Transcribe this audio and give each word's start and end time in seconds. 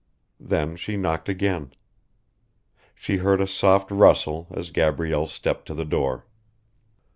Then 0.39 0.77
she 0.77 0.97
knocked 0.97 1.29
again. 1.29 1.73
She 2.95 3.17
heard 3.17 3.39
a 3.39 3.45
soft 3.45 3.91
rustle 3.91 4.47
as 4.49 4.71
Gabrielle 4.71 5.27
stepped 5.27 5.67
to 5.67 5.75
the 5.75 5.85
door. 5.85 6.25